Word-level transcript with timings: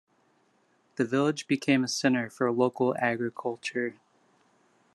The 0.95 1.05
village 1.05 1.45
became 1.47 1.83
a 1.83 1.87
center 1.87 2.27
for 2.27 2.51
local 2.51 2.95
agriculture. 2.97 3.97